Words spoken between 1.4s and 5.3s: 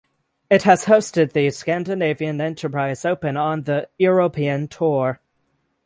Scandinavian Enterprise Open on the European Tour.